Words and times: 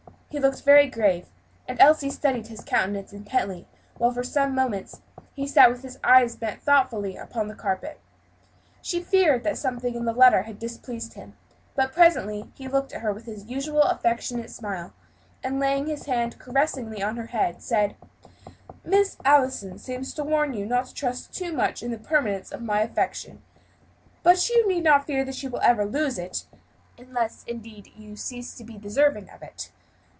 He 0.31 0.39
looked 0.39 0.63
very 0.63 0.87
grave, 0.87 1.27
and 1.67 1.77
Elsie 1.81 2.09
studied 2.09 2.47
his 2.47 2.63
countenance 2.63 3.11
intently 3.11 3.67
while, 3.97 4.11
for 4.11 4.23
some 4.23 4.55
moments, 4.55 5.01
he 5.33 5.45
sat 5.45 5.69
with 5.69 5.83
his 5.83 5.99
eyes 6.05 6.37
bent 6.37 6.61
thoughtfully 6.61 7.17
upon 7.17 7.49
the 7.49 7.53
carpet. 7.53 7.99
She 8.81 9.01
feared 9.03 9.43
that 9.43 9.57
something 9.57 9.93
in 9.93 10.05
the 10.05 10.13
letter 10.13 10.43
had 10.43 10.57
displeased 10.57 11.15
him. 11.15 11.35
But 11.75 11.91
presently 11.91 12.49
he 12.55 12.69
looked 12.69 12.93
at 12.93 13.01
her 13.01 13.11
with 13.11 13.25
his 13.25 13.47
usual 13.47 13.81
affectionate 13.81 14.49
smile, 14.49 14.93
and 15.43 15.59
laying 15.59 15.87
his 15.87 16.05
hand 16.05 16.39
caressingly 16.39 17.03
on 17.03 17.17
her 17.17 17.27
head, 17.27 17.61
said, 17.61 17.97
"Miss 18.85 19.17
Allison 19.25 19.79
seems 19.79 20.13
to 20.13 20.23
warn 20.23 20.53
you 20.53 20.65
not 20.65 20.85
to 20.85 20.93
trust 20.93 21.33
too 21.33 21.51
much 21.51 21.81
to 21.81 21.89
the 21.89 21.97
permanence 21.97 22.53
of 22.53 22.61
my 22.61 22.79
affection; 22.83 23.41
but 24.23 24.47
you 24.47 24.65
need 24.65 24.85
not 24.85 25.05
fear 25.05 25.25
that 25.25 25.43
you 25.43 25.49
will 25.49 25.59
ever 25.59 25.83
lose 25.83 26.17
it, 26.17 26.45
unless, 26.97 27.43
indeed, 27.47 27.91
you 27.97 28.15
cease 28.15 28.55
to 28.55 28.63
be 28.63 28.77
deserving 28.77 29.29
of 29.29 29.43
it. 29.43 29.73